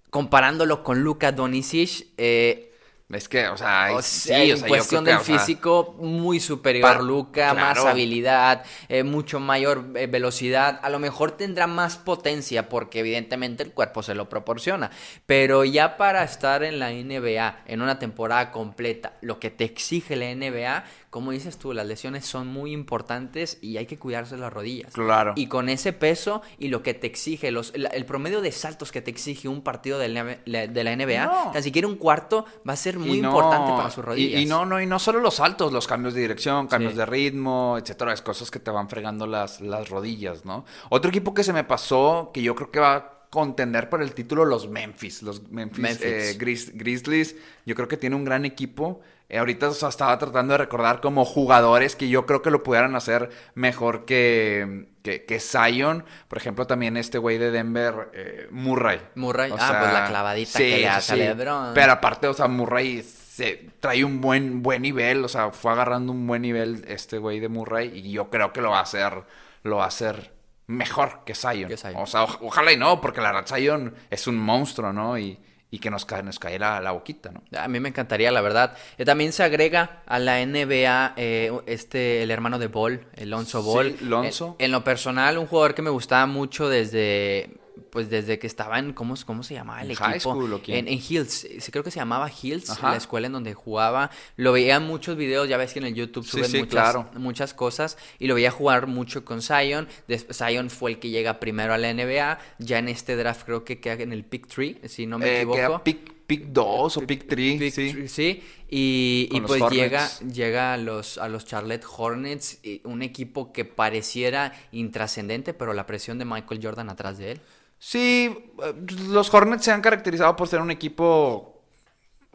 [0.10, 2.72] Comparándolo con Luka Doncic, eh,
[3.10, 5.24] Es que, o sea, o sí, sea, o en sea, yo cuestión del que, o
[5.24, 7.88] sea, físico, muy superior Luca, más claro.
[7.92, 10.80] habilidad, eh, mucho mayor eh, velocidad.
[10.84, 14.92] A lo mejor tendrá más potencia porque evidentemente el cuerpo se lo proporciona.
[15.26, 20.18] Pero ya para estar en la NBA, en una temporada completa, lo que te exige
[20.18, 24.52] la NBA, como dices tú, las lesiones son muy importantes y hay que cuidarse las
[24.52, 24.92] rodillas.
[24.92, 25.32] Claro.
[25.38, 28.92] Y con ese peso y lo que te exige, los, la- el promedio de saltos
[28.92, 31.52] que te exige un partido de la, de la NBA, No.
[31.54, 34.42] tan siquiera un cuarto va a ser muy no- importante para sus rodillas.
[34.42, 36.98] Y, no, no, y no solo los saltos, los cambios de dirección, cambios Sí.
[37.00, 40.66] de ritmo, etcétera, es cosas que te van fregando las, las rodillas, ¿no?
[40.90, 44.46] Otro equipo que se me pasó, que yo creo que va contender por el título,
[44.46, 45.22] los Memphis.
[45.22, 46.06] Los Memphis, Memphis.
[46.06, 47.36] eh, Grizz- Grizzlies,
[47.66, 49.02] yo creo que tiene un gran equipo.
[49.30, 52.64] Eh, ahorita o sea, estaba tratando de recordar como jugadores que yo creo que lo
[52.64, 56.06] pudieran hacer mejor que, que, que Zion.
[56.30, 59.02] Por ejemplo, también este güey de Denver, eh, Murray.
[59.16, 61.74] Murray, O ah, sea, pues la clavadita que le hace LeBron.
[61.74, 66.12] Pero aparte, o sea, Murray se trae un buen, buen nivel, o sea, fue agarrando
[66.14, 69.24] un buen nivel este güey de Murray y yo creo que lo va a hacer,
[69.64, 70.37] lo va a hacer
[70.68, 71.70] mejor que Zion.
[71.70, 71.96] Que Zion.
[71.98, 75.18] O sea, oj- ojalá y no, porque la verdad Zion es un monstruo, ¿no?
[75.18, 77.44] Y, y que nos, cae, nos cae la, la boquita, ¿no?
[77.60, 78.76] A mí me encantaría, la verdad.
[78.98, 83.68] Eh, también se agrega a la NBA eh, este, el hermano de Ball, Alonso Sí,
[83.68, 83.98] Ball.
[84.02, 84.56] Lonzo.
[84.60, 87.50] En, en lo personal, un jugador que me gustaba mucho desde,
[87.90, 90.06] pues desde que estaba en, ¿cómo, cómo se llamaba el ¿En equipo?
[90.06, 90.78] high school o quién?
[90.80, 92.92] En, en Hills, eh, sí, creo que se llamaba Hills, Ajá.
[92.92, 94.10] la escuela en donde jugaba.
[94.36, 96.72] Lo veía en muchos videos, ya ves que en el YouTube Sí, suben sí, muchas,
[96.72, 97.10] claro.
[97.16, 97.98] muchas cosas.
[98.20, 99.88] Y lo veía jugar mucho con Zion.
[100.08, 102.40] Des- Zion fue el que llega primero a la NBA.
[102.60, 105.36] Ya en este draft creo que queda en el pick 3, si no me Eh,
[105.38, 105.56] equivoco.
[105.58, 107.92] queda pick, pick 2 o pick 3, Pick sí.
[107.92, 108.44] three, sí.
[108.70, 114.52] Y, y pues llega, llega a los, a los Charlotte Hornets, un equipo que pareciera
[114.74, 117.42] intrascendente, pero la presión de Michael Jordan atrás de él.
[117.80, 118.74] Sí, eh,
[119.10, 121.62] los Hornets se han caracterizado por ser un equipo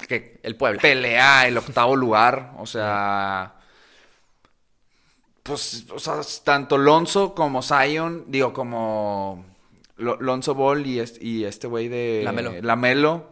[0.08, 0.80] que El Puebla.
[0.80, 2.52] pelea el octavo lugar.
[2.58, 3.54] O sea.
[5.42, 9.44] Pues, o sea, tanto Lonzo como Zion, digo, como
[9.96, 12.52] Lo- Lonzo Ball y, est- y este güey de Lamelo.
[12.62, 13.26] Lamelo,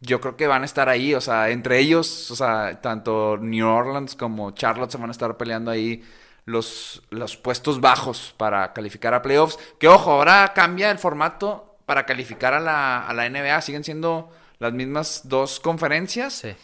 [0.00, 1.12] yo creo que van a estar ahí.
[1.14, 5.36] O sea, entre ellos, o sea, tanto New Orleans como Charlotte se van a estar
[5.36, 6.04] peleando ahí
[6.46, 9.58] los, los puestos bajos para calificar a playoffs.
[9.78, 13.60] Que ojo, ahora cambia el formato para calificar a la, a la NBA.
[13.60, 16.32] Siguen siendo las mismas dos conferencias.
[16.32, 16.54] Sí.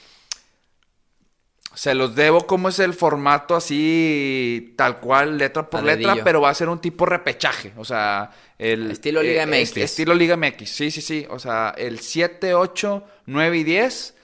[1.74, 6.50] Se los debo cómo es el formato así, tal cual, letra por letra, pero va
[6.50, 7.72] a ser un tipo repechaje.
[7.78, 8.90] O sea, el...
[8.90, 9.54] Estilo Liga MX.
[9.54, 11.26] est- estilo Liga MX, sí, sí, sí.
[11.30, 14.14] O sea, el 7, 8, 9 y 10,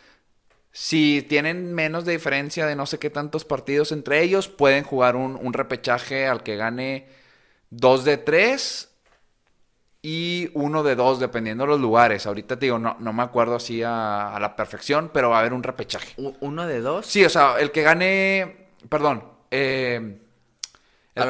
[0.81, 5.17] si tienen menos de diferencia de no sé qué tantos partidos entre ellos, pueden jugar
[5.17, 7.09] un, un repechaje al que gane
[7.71, 8.89] 2 de 3
[10.03, 12.27] y uno de 2, dependiendo de los lugares.
[12.29, 15.41] Ahorita te digo, no, no me acuerdo así a, a la perfección, pero va a
[15.41, 16.15] haber un repechaje.
[16.41, 17.07] Uno de dos.
[17.07, 18.69] Sí, o sea, el que gane.
[18.89, 19.25] Perdón.
[19.51, 20.21] eh,
[21.17, 21.23] el-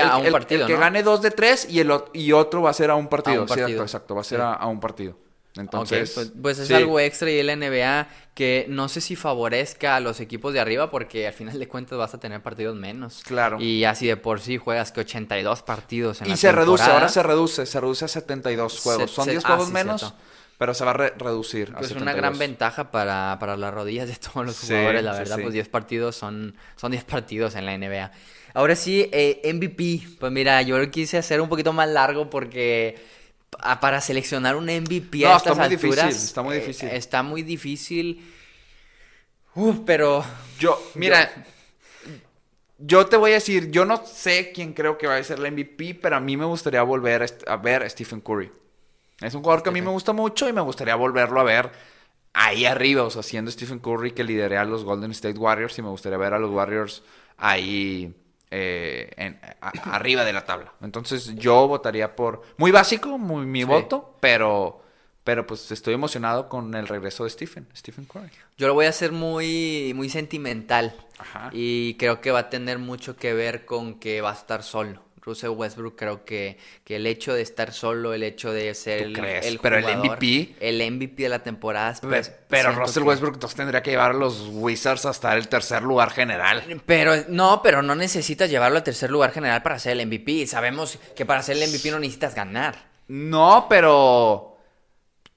[0.00, 0.80] a un el- partido, el que ¿no?
[0.80, 3.38] gane dos de tres y, el, y otro va a ser a un partido.
[3.38, 3.68] A un partido.
[3.68, 4.44] Cierto, exacto, va a ser Sí.
[4.44, 5.16] a, a un partido.
[5.56, 6.12] Entonces.
[6.14, 6.74] pues, pues es sí.
[6.74, 10.90] algo extra y la NBA que no sé si favorezca a los equipos de arriba
[10.90, 13.22] porque al final de cuentas vas a tener partidos menos.
[13.24, 13.60] Claro.
[13.60, 17.08] Y así de por sí juegas que 82 partidos en Y la se reduce, ahora
[17.08, 19.10] se reduce, se reduce a 72 juegos.
[19.10, 20.16] Se- Son se- 10 ah, juegos sí, menos, cierto.
[20.58, 21.72] pero se va a re- reducir.
[21.72, 22.16] Pues una 72.
[22.16, 25.42] gran ventaja para, para las rodillas de todos los Sí, jugadores, la sí, verdad, sí.
[25.42, 28.12] pues 10 partidos son, son 10 partidos en la NBA.
[28.54, 32.96] Ahora sí, eh, MVP, pues mira, yo lo quise hacer un poquito más largo porque
[33.50, 36.56] pa- para seleccionar un MVP No, a está estas muy difícil, alturas, está muy eh,
[36.56, 36.96] difícil.
[36.96, 38.22] está muy difícil.
[39.54, 40.24] Uf, pero
[40.58, 41.30] Yo, mira,
[42.78, 45.48] yo te voy a decir, yo no sé quién creo que va a ser la
[45.48, 48.50] MVP, pero a mí me gustaría volver a ver a Stephen Curry.
[49.20, 51.72] Es un jugador que a mí me gusta mucho y me gustaría volverlo a ver
[52.34, 55.82] ahí arriba, o sea, siendo Stephen Curry que lidera a los Golden State Warriors y
[55.82, 57.04] me gustaría ver a los Warriors
[57.38, 58.14] ahí
[58.50, 60.72] eh, en- a- arriba de la tabla.
[60.82, 63.64] Entonces yo votaría por, muy básico, muy, mi Sí.
[63.64, 64.82] voto, pero,
[65.24, 68.30] pero pues estoy emocionado con el regreso de Stephen, Stephen Curry.
[68.56, 70.94] yo lo voy a hacer muy, muy sentimental.
[71.18, 71.50] Ajá.
[71.52, 75.02] Y creo que va a tener mucho que ver con que va a estar solo.
[75.22, 79.20] Russell Westbrook creo que, que el hecho de estar solo, el hecho de ser ¿Tú
[79.20, 80.54] el, el Pero el MVP.
[80.60, 81.94] el MVP de la temporada.
[82.00, 85.82] pues, Pero Russell que- Westbrook entonces tendría que llevar a los Wizards hasta el tercer
[85.82, 86.62] lugar general.
[86.86, 90.46] Pero no, pero no necesitas llevarlo al tercer lugar general para ser el MVP.
[90.46, 92.88] Sabemos que para ser el MVP no necesitas ganar.
[93.08, 94.56] No, pero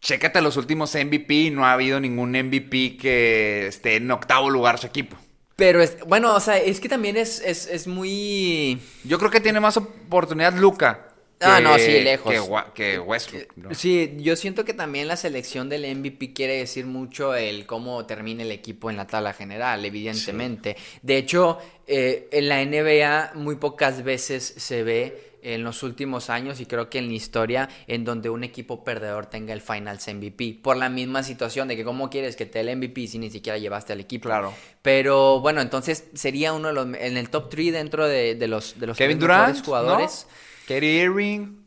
[0.02, 4.88] chécate los últimos MVP, no ha habido ningún MVP que esté en octavo lugar su
[4.88, 5.16] equipo.
[5.62, 8.80] Pero es, bueno, o sea, es que también es, es, es muy...
[9.04, 11.10] Yo creo que tiene más oportunidad Luca.
[11.40, 12.34] Ah, no, sí, lejos.
[12.74, 13.58] Que, que Westbrook.
[13.58, 13.76] ¿no?
[13.76, 18.42] Sí, yo siento que también la selección del MVP quiere decir mucho el cómo termina
[18.42, 20.78] el equipo en la tabla general, evidentemente.
[21.04, 26.60] De hecho, eh, en la NBA muy pocas veces se ve en los últimos años
[26.60, 30.60] y creo que en la historia en donde un equipo perdedor tenga el Finals MVP
[30.62, 33.30] por la misma situación de que cómo quieres que te dé el MVP si ni
[33.30, 34.30] siquiera llevaste al equipo.
[34.30, 34.54] Claro.
[34.82, 38.80] Pero bueno, entonces sería uno de los en el top 3 dentro de, de los
[38.80, 40.28] de los Kevin Durant, jugadores.
[40.30, 40.36] ¿no?
[40.68, 41.62] Katie Irving,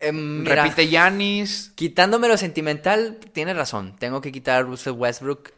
[0.00, 1.72] Em, mira, repite Yanis.
[1.74, 3.94] Quitándome lo sentimental, tienes razón.
[3.98, 5.52] Tengo que quitar a Russell Westbrook.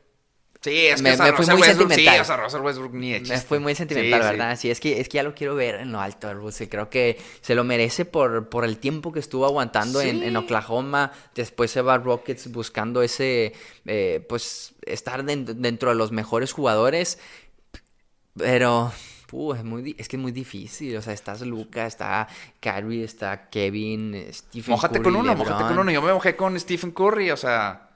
[0.62, 2.14] Sí, es que Me- me fui muy Westbrook, sentimental.
[2.14, 4.28] Sí, o sea, Russell Westbrook ni Me fue muy sentimental, Sí.
[4.28, 4.56] ¿verdad?
[4.58, 6.68] Sí, es que, es que ya lo quiero ver en lo alto de Russell.
[6.68, 10.24] Creo que se lo merece por, por el tiempo que estuvo aguantando en, Sí.
[10.26, 11.10] en Oklahoma.
[11.34, 13.54] Después se va a Rockets buscando ese,
[13.86, 17.18] eh, pues, estar den- dentro de los mejores jugadores.
[18.36, 18.92] Pero,
[19.32, 20.96] uh, es, muy, es que es muy difícil.
[20.96, 22.28] O sea, estás Luca, está
[22.60, 25.48] Kyrie, está Kevin, Stephen Mójate Curry, con uno, LeBron.
[25.48, 25.90] mójate con uno.
[25.90, 27.88] Yo me mojé con Stephen Curry, o sea,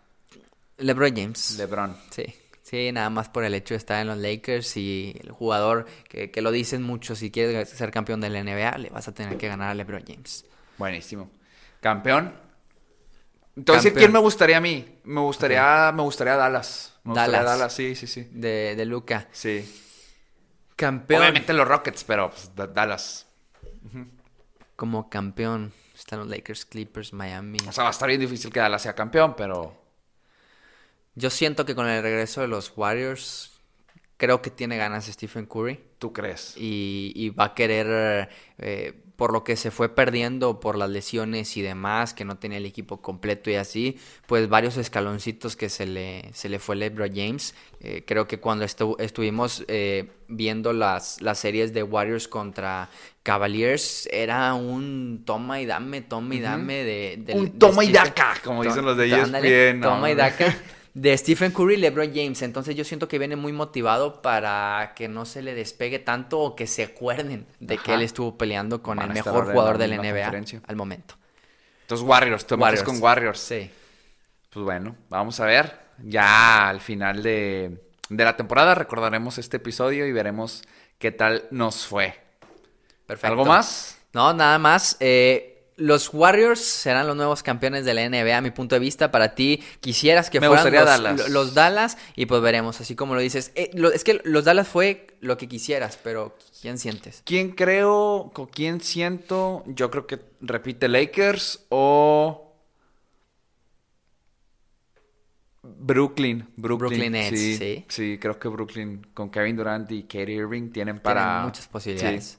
[0.78, 1.56] LeBron James.
[1.58, 1.96] LeBron.
[2.10, 2.24] Sí,
[2.68, 6.30] sí, nada más por el hecho de estar en los Lakers y el jugador que,
[6.30, 9.36] que lo dicen mucho, si quieres ser campeón de la NBA, le vas a tener
[9.38, 10.44] que ganar a LeBron James.
[10.78, 11.30] Buenísimo.
[11.80, 12.34] Campeón.
[13.56, 13.98] Entonces, Campeón.
[14.00, 14.84] ¿quién me gustaría a mí?
[15.04, 16.94] Me gustaría, me gustaría Dallas.
[17.04, 17.58] Me gustaría Dallas.
[17.58, 18.28] Dallas, sí, sí, sí.
[18.32, 19.28] De, de Luca.
[19.32, 19.64] Sí.
[20.74, 21.22] Campeón.
[21.22, 23.26] Obviamente los Rockets, pero pues, Da- Dallas.
[24.74, 25.72] Como campeón.
[25.94, 27.58] Están los Lakers, Clippers, Miami.
[27.66, 29.74] O sea, va a estar bien difícil que Dallas sea campeón, pero
[31.16, 33.52] Yo siento que con el regreso de los Warriors,
[34.18, 35.80] creo que tiene ganas Stephen Curry.
[35.98, 36.54] tú crees.
[36.56, 41.56] y, y va a querer, eh, por lo que se fue perdiendo por las lesiones
[41.56, 45.86] y demás, que no tenía el equipo completo y así, pues varios escaloncitos que se
[45.86, 47.54] le, se le fue LeBron James.
[47.80, 52.90] Eh, creo que cuando estu- estuvimos eh, viendo las, las series de Warriors contra
[53.22, 57.16] Cavaliers, era un toma y dame, toma y dame de...
[57.24, 59.88] de- Un de toma y daca, como dicen los de E ándale, ¿no?
[59.88, 60.54] Toma y daca
[60.96, 62.40] de Stephen Curry y LeBron James.
[62.40, 66.56] Entonces yo siento que viene muy motivado para que no se le despegue tanto o
[66.56, 69.98] que se acuerden de que él estuvo peleando con Van el mejor jugador de la
[69.98, 70.26] NBA
[70.66, 71.16] al momento.
[71.82, 73.38] Entonces, Warriors, tú metes con Warriors.
[73.38, 73.70] Sí.
[74.48, 75.78] Pues bueno, vamos a ver.
[76.02, 77.78] Ya al final de,
[78.08, 80.62] de la temporada recordaremos este episodio y veremos
[80.98, 82.18] qué tal nos fue.
[83.06, 83.26] Perfecto.
[83.32, 83.98] ¿Algo más?
[84.14, 84.96] No, nada más.
[85.00, 89.10] Eh, los Warriors serán los nuevos campeones de la NBA, a mi punto de vista.
[89.10, 91.18] Para ti, quisieras que Me fueran los, Dallas.
[91.18, 93.52] lo- los Dallas y pues veremos, así como lo dices.
[93.54, 97.22] Eh, lo- es que los Dallas fue lo que quisieras, pero ¿quién sientes?
[97.26, 99.64] ¿Quién creo, con quién siento?
[99.66, 102.42] Yo creo que repite Lakers o
[105.62, 106.46] Brooklyn.
[106.56, 107.84] Brooklyn, Brooklyn Nets, sí, sí.
[107.88, 108.18] sí.
[108.20, 112.24] creo que Brooklyn con Kevin Durant y Katie Irving tienen Tienen para muchas posibilidades.
[112.24, 112.38] Sí.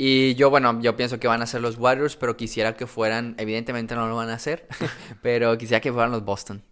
[0.00, 3.34] Y yo, bueno, yo pienso que van a ser los Warriors, pero quisiera que fueran,
[3.36, 4.66] evidentemente no lo van a hacer,
[5.22, 6.62] pero quisiera que fueran los Boston.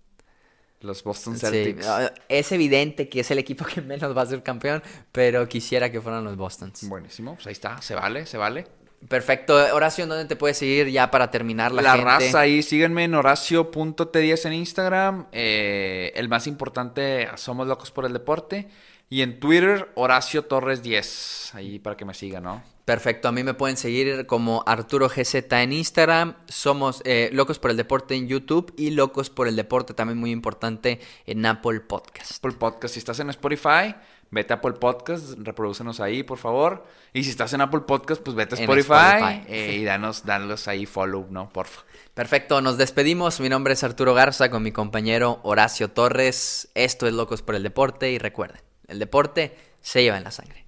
[0.80, 1.84] Los Boston Celtics.
[1.88, 5.90] ah, es evidente que es el equipo que menos va a ser campeón, pero quisiera
[5.90, 6.88] que fueran los Bostons.
[6.88, 8.66] Buenísimo, pues ahí está, se vale, se vale.
[9.08, 9.54] Perfecto.
[9.74, 12.04] Horacio, ¿dónde te puedes seguir ya para terminar la, La, gente?
[12.04, 15.26] raza ahí, síguenme en horacio.t10 en Instagram.
[15.32, 18.68] eh, el más importante, Somos Locos por el Deporte.
[19.08, 21.54] Y en Twitter, Horacio Torres 10.
[21.54, 22.62] Ahí para que me sigan, ¿no?
[22.86, 27.72] Perfecto, a mí me pueden seguir como Arturo GZ en Instagram, somos eh, Locos por
[27.72, 32.36] el Deporte en YouTube y Locos por el Deporte también muy importante en Apple Podcast.
[32.36, 32.94] Apple Podcast.
[32.94, 33.96] Si estás en Spotify,
[34.30, 36.86] vete a Apple Podcast, reprodúcenos ahí, por favor.
[37.12, 39.42] Y si estás en Apple Podcast, pues vete a Spotify, Spotify.
[39.48, 41.48] eh, y danos, danos ahí follow, ¿no?
[41.48, 41.80] Porfa.
[42.14, 43.40] Perfecto, nos despedimos.
[43.40, 46.68] Mi nombre es Arturo Garza con mi compañero Horacio Torres.
[46.76, 50.64] Esto es Locos por el Deporte y recuerden, el deporte se lleva en la sangre.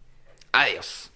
[0.51, 1.13] Adiós.